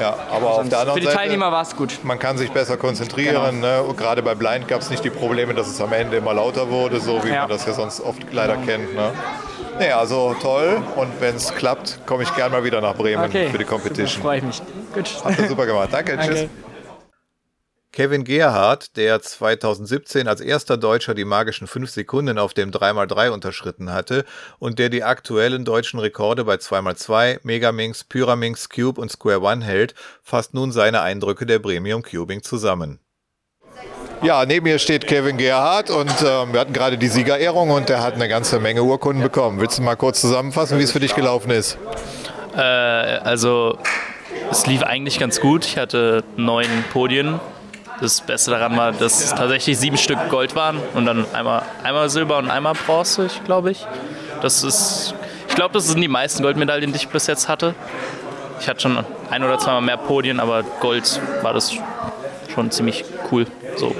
[0.00, 2.00] Ja, aber auf der anderen Für die Teilnehmer war es gut.
[2.02, 3.60] man kann sich besser konzentrieren.
[3.60, 3.80] Ne?
[3.82, 6.68] Und gerade bei Blind gab es nicht die Probleme, dass es am Ende immer lauter
[6.68, 7.42] wurde, so wie Ja.
[7.42, 8.92] man das ja sonst oft leider kennt.
[8.92, 9.12] Ne?
[9.78, 10.82] Nee, also toll.
[10.96, 14.22] Und wenn es klappt, komme ich gern mal wieder nach Bremen Okay, für die Competition.
[14.22, 14.62] freue ich mich.
[14.94, 15.24] Gut.
[15.24, 15.88] Habt ihr super gemacht.
[15.92, 16.40] Danke, tschüss.
[16.40, 16.50] Danke.
[17.94, 23.92] Kevin Gerhardt, der 2017 als erster Deutscher die magischen 5 Sekunden auf dem 3x3 unterschritten
[23.92, 24.24] hatte
[24.58, 29.94] und der die aktuellen deutschen Rekorde bei 2x2, Megaminx, Pyraminx, Cube und Square One hält,
[30.24, 32.98] fasst nun seine Eindrücke der Premium Cubing zusammen.
[34.22, 38.02] Ja, neben mir steht Kevin Gerhardt und ähm, wir hatten gerade die Siegerehrung und er
[38.02, 39.60] hat eine ganze Menge Urkunden bekommen.
[39.60, 41.76] Willst du mal kurz zusammenfassen, wie es für dich gelaufen ist?
[42.56, 43.78] Äh, also
[44.50, 45.64] es lief eigentlich ganz gut.
[45.66, 47.40] Ich hatte neun Podien.
[48.00, 52.08] Das Beste daran war, dass es tatsächlich sieben Stück Gold waren und dann einmal, einmal
[52.10, 53.86] Silber und einmal Bronze, glaube ich.
[54.42, 55.14] Das ist,
[55.48, 57.74] ich glaube, das sind die meisten Goldmedaillen, die ich bis jetzt hatte.
[58.60, 61.72] Ich hatte schon ein oder zweimal mehr Podien, aber Gold war das
[62.54, 63.46] schon ziemlich cool.
[63.76, 63.94] So.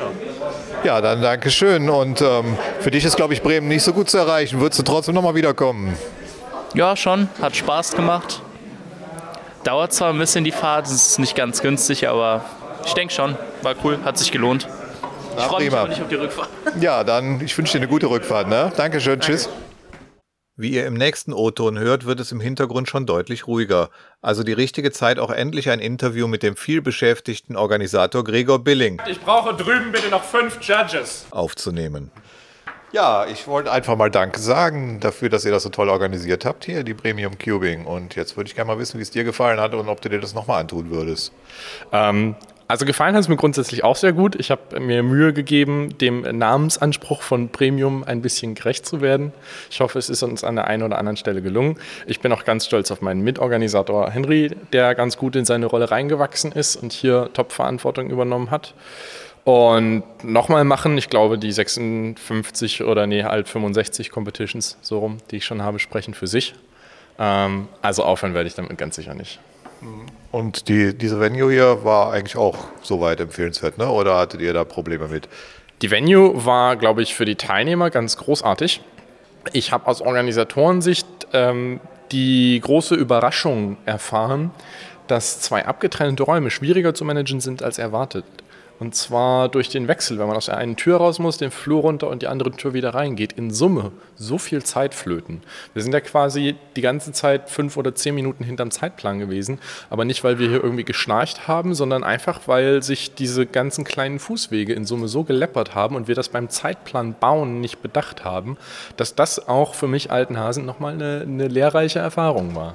[0.84, 1.88] Ja, dann danke schön.
[1.88, 4.60] Und ähm, für dich ist, glaube ich, Bremen nicht so gut zu erreichen.
[4.60, 5.96] Würdest du trotzdem nochmal wiederkommen?
[6.74, 7.28] Ja, schon.
[7.40, 8.42] Hat Spaß gemacht.
[9.64, 12.44] Dauert zwar ein bisschen die Fahrt, es ist nicht ganz günstig, aber
[12.84, 13.34] ich denke schon.
[13.62, 14.64] War cool, hat sich gelohnt.
[14.66, 16.48] Ich Na, freue mich aber nicht auf die Rückfahrt.
[16.80, 18.48] Ja, dann ich wünsche dir eine gute Rückfahrt.
[18.48, 18.70] Ne?
[18.76, 19.48] Dankeschön, tschüss.
[20.56, 23.90] Wie ihr im nächsten O-Ton hört, wird es im Hintergrund schon deutlich ruhiger.
[24.22, 29.20] Also die richtige Zeit, auch endlich ein Interview mit dem vielbeschäftigten Organisator Gregor Billing Ich
[29.20, 31.26] brauche drüben bitte noch fünf Judges.
[31.32, 32.12] aufzunehmen.
[32.92, 36.64] Ja, ich wollte einfach mal Danke sagen dafür, dass ihr das so toll organisiert habt
[36.64, 37.84] hier, die Premium Cubing.
[37.84, 40.08] Und jetzt würde ich gerne mal wissen, wie es dir gefallen hat und ob du
[40.08, 41.32] dir das nochmal antun würdest.
[41.90, 42.36] Ähm,
[42.74, 44.34] also gefallen hat es mir grundsätzlich auch sehr gut.
[44.34, 49.32] Ich habe mir Mühe gegeben, dem Namensanspruch von Premium ein bisschen gerecht zu werden.
[49.70, 51.78] Ich hoffe, es ist uns an der einen oder anderen Stelle gelungen.
[52.06, 55.92] Ich bin auch ganz stolz auf meinen Mitorganisator Henry, der ganz gut in seine Rolle
[55.92, 58.74] reingewachsen ist und hier Top-Verantwortung übernommen hat.
[59.44, 65.36] Und nochmal machen, ich glaube, die 56 oder nee, halt 65 Competitions, so rum, die
[65.36, 66.56] ich schon habe, sprechen für sich.
[67.20, 69.38] Ähm, also aufhören werde ich damit ganz sicher nicht.
[70.34, 73.88] Und die, diese Venue hier war eigentlich auch soweit empfehlenswert, ne?
[73.88, 75.28] oder hattet ihr da Probleme mit?
[75.80, 78.80] Die Venue war, glaube ich, für die Teilnehmer ganz großartig.
[79.52, 81.78] Ich habe aus Organisatorensicht ähm,
[82.10, 84.50] die große Überraschung erfahren,
[85.06, 88.24] dass zwei abgetrennte Räume schwieriger zu managen sind als erwartet.
[88.80, 91.82] Und zwar durch den Wechsel, wenn man aus der einen Tür raus muss, den Flur
[91.82, 93.32] runter und die andere Tür wieder reingeht.
[93.32, 95.42] In Summe so viel Zeit flöten.
[95.74, 99.60] Wir sind ja quasi die ganze Zeit fünf oder zehn Minuten hinterm Zeitplan gewesen.
[99.90, 104.18] Aber nicht, weil wir hier irgendwie geschnarcht haben, sondern einfach, weil sich diese ganzen kleinen
[104.18, 108.56] Fußwege in Summe so geleppert haben und wir das beim Zeitplan bauen nicht bedacht haben,
[108.96, 112.74] dass das auch für mich alten Hasen nochmal eine, eine lehrreiche Erfahrung war.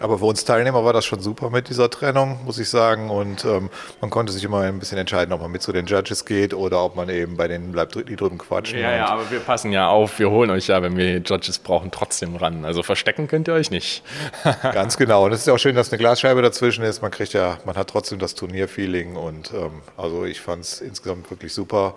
[0.00, 3.10] Aber für uns Teilnehmer war das schon super mit dieser Trennung, muss ich sagen.
[3.10, 6.24] Und ähm, man konnte sich immer ein bisschen entscheiden, ob man mit zu den Judges
[6.24, 8.78] geht oder ob man eben bei denen bleibt, die drüben quatschen.
[8.78, 10.18] Ja, ja, aber wir passen ja auf.
[10.18, 12.64] Wir holen euch ja, wenn wir Judges brauchen, trotzdem ran.
[12.64, 14.02] Also verstecken könnt ihr euch nicht.
[14.62, 15.24] Ganz genau.
[15.24, 17.02] Und es ist ja auch schön, dass eine Glasscheibe dazwischen ist.
[17.02, 19.16] Man kriegt ja, man hat trotzdem das Turnierfeeling.
[19.16, 21.94] Und ähm, also ich fand es insgesamt wirklich super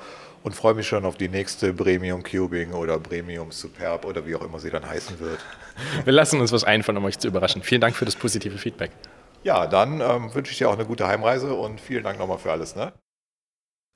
[0.48, 4.42] und freue mich schon auf die nächste Premium Cubing oder Premium Superb oder wie auch
[4.42, 5.40] immer sie dann heißen wird.
[6.06, 7.62] Wir lassen uns was einfallen, um euch zu überraschen.
[7.62, 8.92] Vielen Dank für das positive Feedback.
[9.44, 12.52] Ja, dann ähm, wünsche ich dir auch eine gute Heimreise und vielen Dank nochmal für
[12.52, 12.78] alles.
[12.78, 12.94] Ne?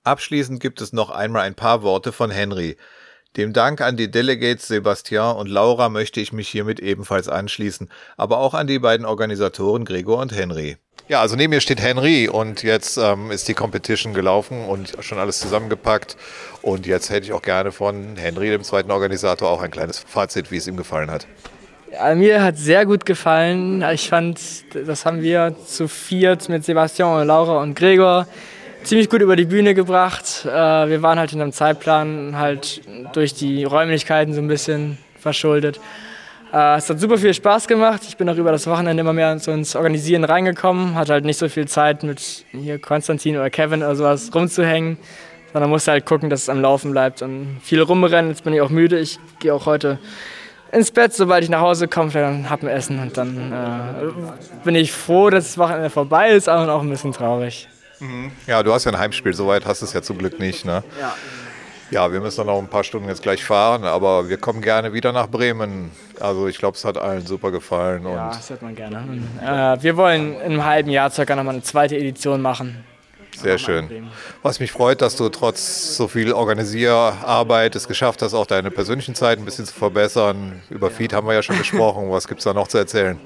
[0.04, 2.76] Abschließend gibt es noch einmal ein paar Worte von Henry.
[3.38, 8.40] Dem Dank an die Delegates Sebastian und Laura möchte ich mich hiermit ebenfalls anschließen, aber
[8.40, 10.76] auch an die beiden Organisatoren Gregor und Henry.
[11.12, 15.20] Ja, also neben mir steht Henry und jetzt ähm, ist die Competition gelaufen und schon
[15.20, 16.16] alles zusammengepackt.
[16.62, 20.52] Und jetzt hätte ich auch gerne von Henry, dem zweiten Organisator, auch ein kleines Fazit,
[20.52, 21.28] wie es ihm gefallen hat.
[21.92, 23.84] Ja, mir hat sehr gut gefallen.
[23.94, 24.40] Ich fand,
[24.74, 28.26] das haben wir zu viert mit Sebastian und Laura und Gregor
[28.84, 30.46] ziemlich gut über die Bühne gebracht.
[30.46, 35.82] Äh, wir waren halt in einem Zeitplan halt durch die Räumlichkeiten so ein bisschen verschuldet.
[36.54, 38.02] Äh, es hat super viel Spaß gemacht.
[38.08, 40.96] Ich bin auch über das Wochenende immer mehr so ins Organisieren reingekommen.
[40.96, 44.98] Hatte halt nicht so viel Zeit mit hier Konstantin oder Kevin oder sowas rumzuhängen,
[45.54, 48.32] sondern musste halt gucken, dass es am Laufen bleibt und viel rumrennen.
[48.32, 49.00] Jetzt bin ich auch müde.
[49.00, 50.00] Ich gehe auch heute
[50.72, 54.76] ins Bett, sobald ich nach Hause komme, dann hab ein Essen und dann äh, bin
[54.76, 57.68] ich froh, dass das Wochenende vorbei ist, aber auch ein bisschen traurig.
[58.00, 58.32] Mhm.
[58.48, 60.66] Ja, du hast ja ein Heimspiel, soweit hast du es ja zum Glück nicht.
[60.66, 60.84] Ne?
[61.00, 61.14] Ja.
[61.92, 65.12] Ja, wir müssen noch ein paar Stunden jetzt gleich fahren, aber wir kommen gerne wieder
[65.12, 65.92] nach Bremen.
[66.22, 68.04] Also ich glaube, es hat allen super gefallen.
[68.06, 69.04] Ja, das hört man gerne.
[69.42, 72.86] Äh, wir wollen in einem halben Jahr circa nochmal eine zweite Edition machen.
[73.36, 74.10] Sehr schön.
[74.42, 79.16] Was mich freut, dass du trotz so viel Organisierarbeit es geschafft hast, auch deine persönlichen
[79.16, 80.62] Zeiten ein bisschen zu verbessern.
[80.70, 82.10] Über Feed haben wir ja schon gesprochen.
[82.10, 83.20] Was gibt es da noch zu erzählen?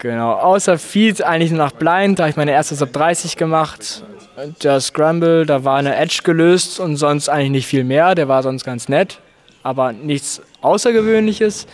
[0.00, 4.02] Genau, außer Feed eigentlich nur nach Blind, da habe ich meine erste Sub 30 gemacht.
[4.62, 8.14] Der Scramble, da war eine Edge gelöst und sonst eigentlich nicht viel mehr.
[8.14, 9.20] Der war sonst ganz nett,
[9.62, 11.66] aber nichts Außergewöhnliches.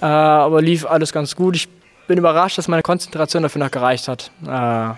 [0.00, 1.54] Äh, aber lief alles ganz gut.
[1.54, 1.68] Ich
[2.08, 4.32] bin überrascht, dass meine Konzentration dafür noch gereicht hat.
[4.42, 4.96] Äh, ja.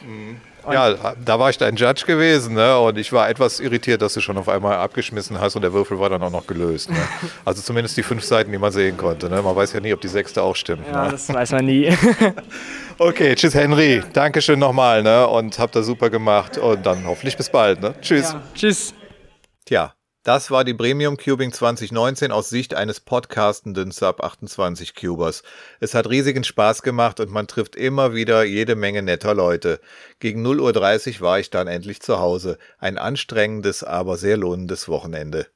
[0.00, 0.40] Mhm.
[0.72, 2.78] Ja, da war ich dein Judge gewesen ne?
[2.78, 5.98] und ich war etwas irritiert, dass du schon auf einmal abgeschmissen hast und der Würfel
[5.98, 6.90] war dann auch noch gelöst.
[6.90, 6.96] Ne?
[7.44, 9.28] Also zumindest die fünf Seiten, die man sehen konnte.
[9.28, 9.42] Ne?
[9.42, 10.86] Man weiß ja nie, ob die sechste auch stimmt.
[10.90, 11.10] Ja, ne?
[11.10, 11.92] das weiß man nie.
[12.98, 14.02] okay, tschüss Henry.
[14.12, 15.26] Dankeschön nochmal ne?
[15.26, 17.80] und habt das super gemacht und dann hoffentlich bis bald.
[17.82, 17.94] Ne?
[18.00, 18.32] Tschüss.
[18.32, 18.94] Ja, tschüss.
[19.66, 19.94] Tja,
[20.24, 25.42] das war die Premium Cubing 2019 aus Sicht eines podcastenden Sub 28 Cubers.
[25.80, 29.80] Es hat riesigen Spaß gemacht und man trifft immer wieder jede Menge netter Leute.
[30.20, 32.56] Gegen 0.30 Uhr war ich dann endlich zu Hause.
[32.78, 35.46] Ein anstrengendes, aber sehr lohnendes Wochenende.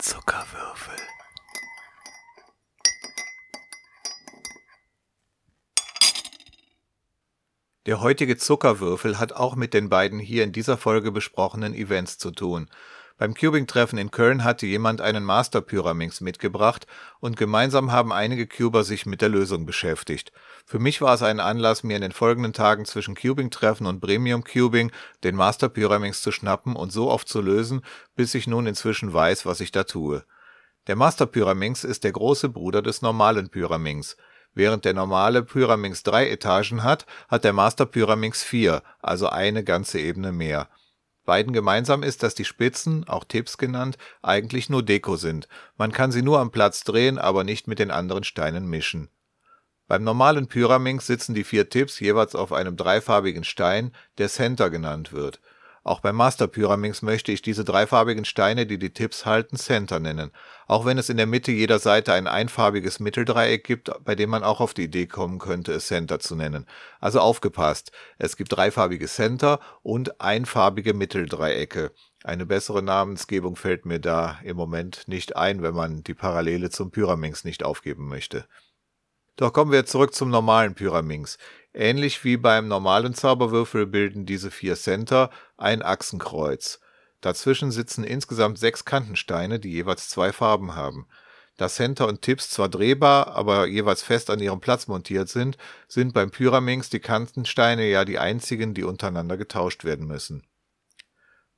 [0.00, 0.96] Zuckerwürfel.
[7.92, 12.30] Der heutige Zuckerwürfel hat auch mit den beiden hier in dieser Folge besprochenen Events zu
[12.30, 12.70] tun.
[13.18, 16.86] Beim Cubing-Treffen in Köln hatte jemand einen Master Pyraminx mitgebracht
[17.20, 20.32] und gemeinsam haben einige Cuber sich mit der Lösung beschäftigt.
[20.64, 24.42] Für mich war es ein Anlass, mir in den folgenden Tagen zwischen Cubing-Treffen und Premium
[24.42, 24.90] Cubing
[25.22, 27.82] den Master Pyraminx zu schnappen und so oft zu lösen,
[28.16, 30.24] bis ich nun inzwischen weiß, was ich da tue.
[30.86, 34.16] Der Master Pyraminx ist der große Bruder des normalen Pyraminx.
[34.54, 39.98] Während der normale Pyraminx drei Etagen hat, hat der Master Pyraminx vier, also eine ganze
[39.98, 40.68] Ebene mehr.
[41.24, 45.48] Beiden gemeinsam ist, dass die Spitzen, auch Tipps genannt, eigentlich nur Deko sind.
[45.76, 49.08] Man kann sie nur am Platz drehen, aber nicht mit den anderen Steinen mischen.
[49.86, 55.12] Beim normalen Pyraminx sitzen die vier Tipps jeweils auf einem dreifarbigen Stein, der Center genannt
[55.12, 55.40] wird.
[55.84, 60.30] Auch beim Master Pyraminx möchte ich diese dreifarbigen Steine, die die Tipps halten, Center nennen.
[60.68, 64.44] Auch wenn es in der Mitte jeder Seite ein einfarbiges Mitteldreieck gibt, bei dem man
[64.44, 66.66] auch auf die Idee kommen könnte, es Center zu nennen.
[67.00, 71.90] Also aufgepasst, es gibt dreifarbige Center und einfarbige Mitteldreiecke.
[72.22, 76.92] Eine bessere Namensgebung fällt mir da im Moment nicht ein, wenn man die Parallele zum
[76.92, 78.46] Pyraminx nicht aufgeben möchte.
[79.36, 81.38] Doch kommen wir zurück zum normalen Pyraminx.
[81.74, 86.80] Ähnlich wie beim normalen Zauberwürfel bilden diese vier Center ein Achsenkreuz.
[87.22, 91.06] Dazwischen sitzen insgesamt sechs Kantensteine, die jeweils zwei Farben haben.
[91.56, 95.56] Da Center und Tips zwar drehbar, aber jeweils fest an ihrem Platz montiert sind,
[95.86, 100.46] sind beim Pyraminx die Kantensteine ja die einzigen, die untereinander getauscht werden müssen.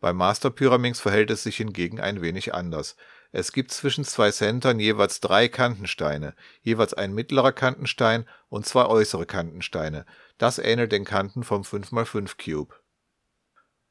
[0.01, 2.97] Beim Master Pyraminx verhält es sich hingegen ein wenig anders.
[3.37, 9.27] Es gibt zwischen zwei Centern jeweils drei Kantensteine, jeweils ein mittlerer Kantenstein und zwei äußere
[9.27, 10.07] Kantensteine.
[10.39, 12.77] Das ähnelt den Kanten vom 5x5 Cube.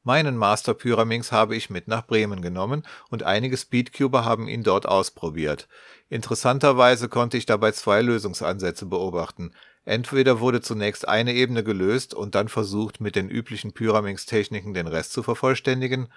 [0.02, 4.86] Meinen Master Pyraminx habe ich mit nach Bremen genommen und einige Speedcuber haben ihn dort
[4.86, 5.68] ausprobiert.
[6.08, 9.52] Interessanterweise konnte ich dabei zwei Lösungsansätze beobachten.
[9.84, 15.12] Entweder wurde zunächst eine Ebene gelöst und dann versucht, mit den üblichen Pyraminx-Techniken den Rest
[15.12, 16.08] zu vervollständigen,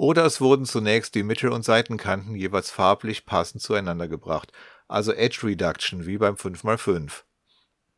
[0.00, 4.50] oder es wurden zunächst die Mittel- und Seitenkanten jeweils farblich passend zueinander gebracht,
[4.88, 7.24] also Edge Reduction wie beim 5x5.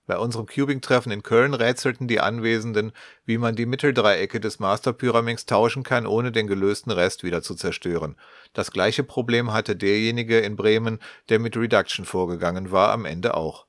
[0.07, 2.91] Bei unserem Cubing-Treffen in Köln rätselten die Anwesenden,
[3.25, 7.55] wie man die Mitteldreiecke des Master Pyraminx tauschen kann, ohne den gelösten Rest wieder zu
[7.55, 8.17] zerstören.
[8.53, 13.67] Das gleiche Problem hatte derjenige in Bremen, der mit Reduction vorgegangen war, am Ende auch.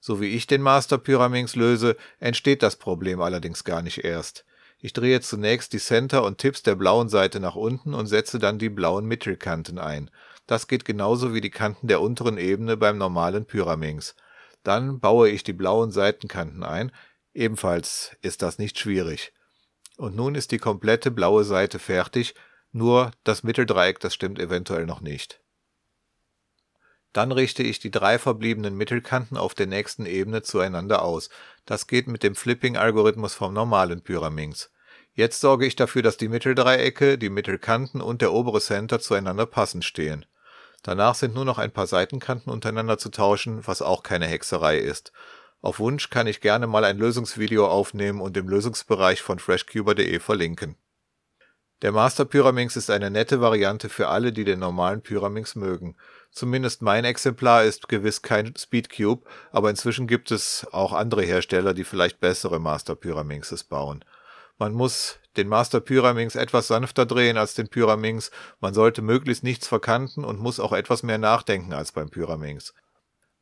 [0.00, 4.44] So wie ich den Master Pyraminx löse, entsteht das Problem allerdings gar nicht erst.
[4.80, 8.58] Ich drehe zunächst die Center und Tipps der blauen Seite nach unten und setze dann
[8.58, 10.10] die blauen Mittelkanten ein.
[10.46, 14.16] Das geht genauso wie die Kanten der unteren Ebene beim normalen Pyraminx.
[14.62, 16.92] Dann baue ich die blauen Seitenkanten ein.
[17.34, 19.32] Ebenfalls ist das nicht schwierig.
[19.96, 22.34] Und nun ist die komplette blaue Seite fertig,
[22.72, 25.40] nur das Mitteldreieck, das stimmt eventuell noch nicht.
[27.12, 31.28] Dann richte ich die drei verbliebenen Mittelkanten auf der nächsten Ebene zueinander aus.
[31.66, 34.70] Das geht mit dem Flipping-Algorithmus vom normalen Pyraminx.
[35.12, 39.84] Jetzt sorge ich dafür, dass die Mitteldreiecke, die Mittelkanten und der obere Center zueinander passend
[39.84, 40.24] stehen.
[40.82, 45.12] Danach sind nur noch ein paar Seitenkanten untereinander zu tauschen, was auch keine Hexerei ist.
[45.60, 50.76] Auf Wunsch kann ich gerne mal ein Lösungsvideo aufnehmen und im Lösungsbereich von freshcuber.de verlinken.
[51.82, 55.96] Der Master Pyraminx ist eine nette Variante für alle, die den normalen Pyraminx mögen.
[56.30, 61.84] Zumindest mein Exemplar ist gewiss kein Speedcube, aber inzwischen gibt es auch andere Hersteller, die
[61.84, 64.04] vielleicht bessere Master Pyraminxes bauen.
[64.58, 69.66] Man muss den Master Pyraminx etwas sanfter drehen als den Pyraminx, man sollte möglichst nichts
[69.66, 72.74] verkanten und muss auch etwas mehr nachdenken als beim Pyraminx.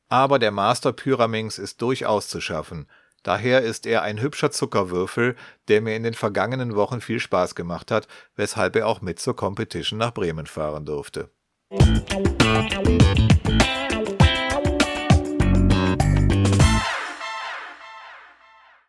[0.08, 2.88] Aber der Master Pyraminx ist durchaus zu schaffen.
[3.22, 7.90] Daher ist er ein hübscher Zuckerwürfel, der mir in den vergangenen Wochen viel Spaß gemacht
[7.90, 11.30] hat, weshalb er auch mit zur Competition nach Bremen fahren durfte.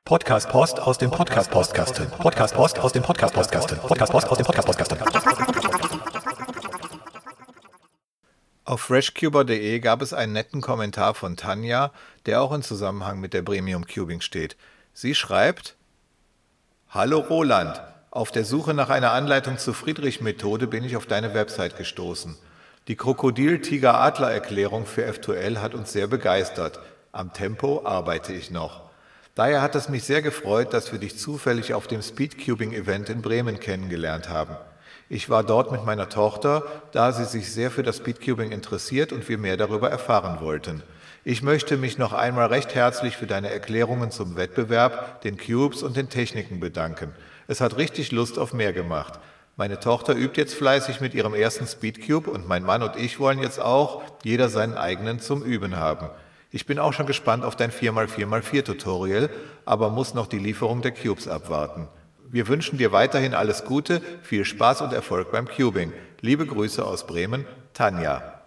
[0.10, 2.10] Podcast Post aus dem Podcast Postkasten.
[2.10, 3.78] Podcast Post aus dem Podcast Postkasten.
[3.80, 4.98] Podcast Post aus dem Podcast Postkasten.
[8.64, 11.92] Auf freshcuber.de gab es einen netten Kommentar von Tanja,
[12.26, 14.58] der auch in Zusammenhang mit der Premium Cubing steht.
[14.94, 15.76] Sie schreibt:
[16.90, 21.78] Hallo Roland, auf der Suche nach einer Anleitung zur Friedrich-Methode bin ich auf deine Website
[21.78, 22.36] gestoßen.
[22.90, 26.80] Die Krokodil-Tiger-Adler-Erklärung für F2L hat uns sehr begeistert.
[27.12, 28.82] Am Tempo arbeite ich noch.
[29.36, 33.60] Daher hat es mich sehr gefreut, dass wir dich zufällig auf dem Speedcubing-Event in Bremen
[33.60, 34.58] kennengelernt haben.
[35.08, 39.30] Ich war dort mit meiner Tochter, da sie sich sehr für das Speedcubing interessiert und
[39.30, 40.82] wir mehr darüber erfahren wollten.
[41.24, 45.96] Ich möchte mich noch einmal recht herzlich für deine Erklärungen zum Wettbewerb, den Cubes und
[45.96, 47.14] den Techniken bedanken.
[47.48, 49.20] Es hat richtig Lust auf mehr gemacht.
[49.60, 53.40] Meine Tochter übt jetzt fleißig mit ihrem ersten Speedcube und mein Mann und ich wollen
[53.40, 56.10] jetzt auch jeder seinen eigenen zum Üben haben.
[56.50, 59.30] Ich bin auch schon gespannt auf dein 4x4x4 Tutorial,
[59.66, 61.90] aber muss noch die Lieferung der Cubes abwarten.
[62.30, 65.92] Wir wünschen dir weiterhin alles Gute, viel Spaß und Erfolg beim Cubing.
[66.22, 68.42] Liebe Grüße aus Bremen, Tanja.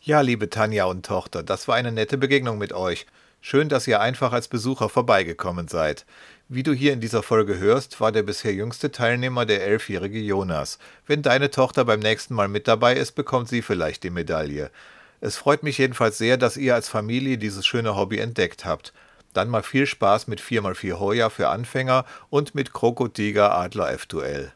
[0.00, 3.06] Ja, liebe Tanja und Tochter, das war eine nette Begegnung mit euch.
[3.40, 6.04] Schön, dass ihr einfach als Besucher vorbeigekommen seid.
[6.52, 10.80] Wie du hier in dieser Folge hörst, war der bisher jüngste Teilnehmer der elfjährige Jonas.
[11.06, 14.72] Wenn deine Tochter beim nächsten Mal mit dabei ist, bekommt sie vielleicht die Medaille.
[15.20, 18.92] Es freut mich jedenfalls sehr, dass ihr als Familie dieses schöne Hobby entdeckt habt.
[19.32, 24.52] Dann mal viel Spaß mit 4x4 Hoya für Anfänger und mit Krokotiger Adler F-Duell.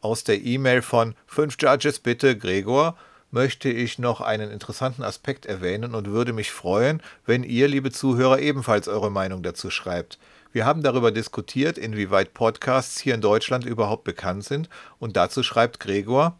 [0.00, 2.96] Aus der E-Mail von 5 Judges bitte Gregor
[3.30, 8.40] möchte ich noch einen interessanten Aspekt erwähnen und würde mich freuen, wenn ihr, liebe Zuhörer,
[8.40, 10.18] ebenfalls eure Meinung dazu schreibt.
[10.52, 14.68] Wir haben darüber diskutiert, inwieweit Podcasts hier in Deutschland überhaupt bekannt sind,
[14.98, 16.38] und dazu schreibt Gregor,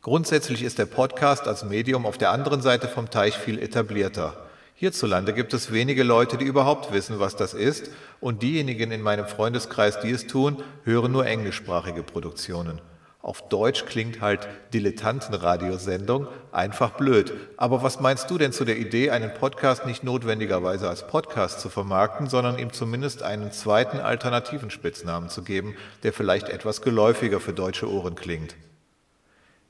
[0.00, 4.36] Grundsätzlich ist der Podcast als Medium auf der anderen Seite vom Teich viel etablierter.
[4.76, 7.90] Hierzulande gibt es wenige Leute, die überhaupt wissen, was das ist,
[8.20, 12.80] und diejenigen in meinem Freundeskreis, die es tun, hören nur englischsprachige Produktionen.
[13.28, 17.34] Auf Deutsch klingt halt Dilettantenradiosendung einfach blöd.
[17.58, 21.68] Aber was meinst du denn zu der Idee, einen Podcast nicht notwendigerweise als Podcast zu
[21.68, 27.52] vermarkten, sondern ihm zumindest einen zweiten alternativen Spitznamen zu geben, der vielleicht etwas geläufiger für
[27.52, 28.56] deutsche Ohren klingt?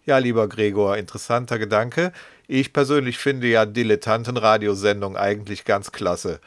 [0.06, 2.12] Ja, lieber Gregor, interessanter Gedanke.
[2.46, 6.38] Ich persönlich finde ja Dilettantenradiosendung eigentlich ganz klasse.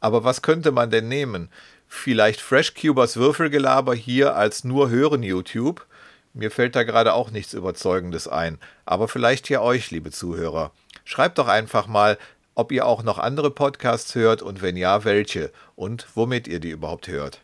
[0.00, 1.50] Aber was könnte man denn nehmen?
[1.88, 5.86] Vielleicht FreshCubers Würfelgelaber hier als nur hören YouTube?
[6.34, 8.58] Mir fällt da gerade auch nichts Überzeugendes ein.
[8.86, 10.72] Aber vielleicht ja euch, liebe Zuhörer.
[11.04, 12.18] Schreibt doch einfach mal,
[12.54, 16.70] ob ihr auch noch andere Podcasts hört und wenn ja, welche und womit ihr die
[16.70, 17.40] überhaupt hört.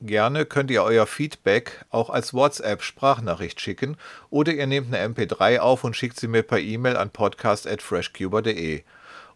[0.00, 3.96] Gerne könnt ihr euer Feedback auch als WhatsApp-Sprachnachricht schicken
[4.28, 8.82] oder ihr nehmt eine MP3 auf und schickt sie mir per E-Mail an podcast.freshcuber.de.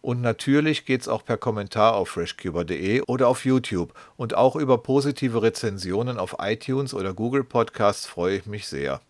[0.01, 3.93] Und natürlich geht's auch per Kommentar auf freshcuber.de oder auf YouTube.
[4.15, 9.01] Und auch über positive Rezensionen auf iTunes oder Google Podcasts freue ich mich sehr.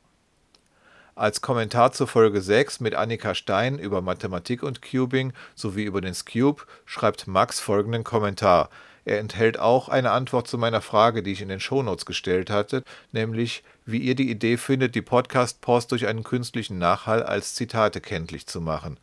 [1.15, 6.13] Als Kommentar zur Folge 6 mit Annika Stein über Mathematik und Cubing sowie über den
[6.13, 8.69] Scube schreibt Max folgenden Kommentar.
[9.03, 12.83] Er enthält auch eine Antwort zu meiner Frage, die ich in den Shownotes gestellt hatte,
[13.11, 18.47] nämlich wie ihr die Idee findet, die Podcast-Post durch einen künstlichen Nachhall als Zitate kenntlich
[18.47, 18.97] zu machen.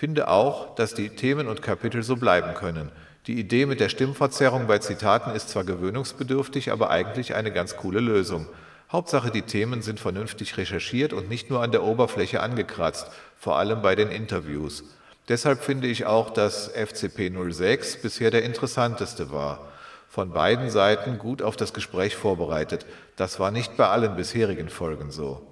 [0.00, 2.90] Finde auch, dass die Themen und Kapitel so bleiben können.
[3.26, 8.00] Die Idee mit der Stimmverzerrung bei Zitaten ist zwar gewöhnungsbedürftig, aber eigentlich eine ganz coole
[8.00, 8.46] Lösung.
[8.90, 13.82] Hauptsache, die Themen sind vernünftig recherchiert und nicht nur an der Oberfläche angekratzt, vor allem
[13.82, 14.84] bei den Interviews.
[15.28, 19.68] Deshalb finde ich auch, dass FCP 06 bisher der interessanteste war.
[20.08, 22.86] Von beiden Seiten gut auf das Gespräch vorbereitet.
[23.16, 25.46] Das war nicht bei allen bisherigen Folgen so.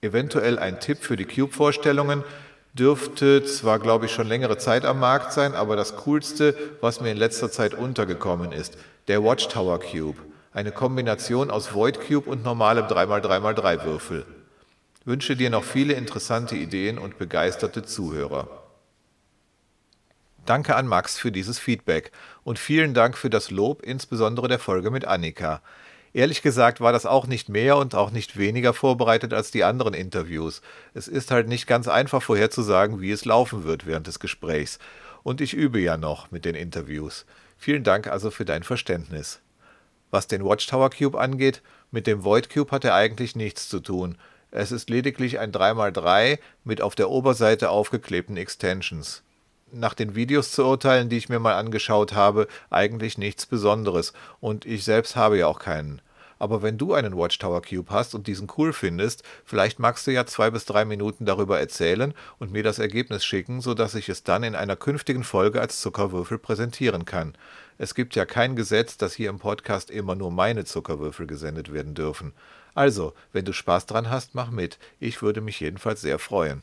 [0.00, 2.24] Eventuell ein Tipp für die Cube-Vorstellungen
[2.74, 7.12] dürfte zwar, glaube ich, schon längere Zeit am Markt sein, aber das Coolste, was mir
[7.12, 8.76] in letzter Zeit untergekommen ist,
[9.08, 10.18] der Watchtower Cube.
[10.52, 14.26] Eine Kombination aus Void Cube und normalem 3x3x3 Würfel.
[15.04, 18.48] Wünsche dir noch viele interessante Ideen und begeisterte Zuhörer.
[20.46, 22.12] Danke an Max für dieses Feedback
[22.42, 25.62] und vielen Dank für das Lob, insbesondere der Folge mit Annika.
[26.14, 29.94] Ehrlich gesagt war das auch nicht mehr und auch nicht weniger vorbereitet als die anderen
[29.94, 30.62] Interviews.
[30.94, 34.78] Es ist halt nicht ganz einfach vorherzusagen, wie es laufen wird während des Gesprächs.
[35.24, 37.26] Und ich übe ja noch mit den Interviews.
[37.58, 39.40] Vielen Dank also für dein Verständnis.
[40.12, 44.16] Was den Watchtower Cube angeht, mit dem Void Cube hat er eigentlich nichts zu tun.
[44.52, 49.24] Es ist lediglich ein 3x3 mit auf der Oberseite aufgeklebten Extensions
[49.74, 54.12] nach den Videos zu urteilen, die ich mir mal angeschaut habe, eigentlich nichts Besonderes.
[54.40, 56.00] Und ich selbst habe ja auch keinen.
[56.38, 60.26] Aber wenn du einen Watchtower Cube hast und diesen cool findest, vielleicht magst du ja
[60.26, 64.42] zwei bis drei Minuten darüber erzählen und mir das Ergebnis schicken, sodass ich es dann
[64.42, 67.34] in einer künftigen Folge als Zuckerwürfel präsentieren kann.
[67.78, 71.94] Es gibt ja kein Gesetz, dass hier im Podcast immer nur meine Zuckerwürfel gesendet werden
[71.94, 72.32] dürfen.
[72.74, 74.78] Also, wenn du Spaß dran hast, mach mit.
[75.00, 76.62] Ich würde mich jedenfalls sehr freuen.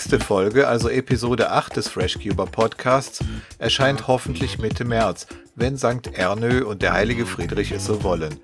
[0.00, 3.22] nächste Folge, also Episode 8 des FreshCuber Podcasts,
[3.58, 5.26] erscheint hoffentlich Mitte März,
[5.56, 8.34] wenn Sankt Ernö und der heilige Friedrich es so wollen.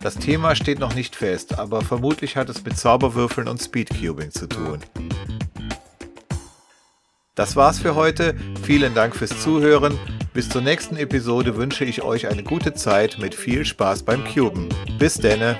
[0.00, 4.46] Das Thema steht noch nicht fest, aber vermutlich hat es mit Zauberwürfeln und Speedcubing zu
[4.46, 4.78] tun.
[7.34, 8.36] Das war's für heute.
[8.62, 9.98] Vielen Dank fürs Zuhören.
[10.32, 14.68] Bis zur nächsten Episode wünsche ich euch eine gute Zeit mit viel Spaß beim Cuben.
[14.96, 15.58] Bis denne!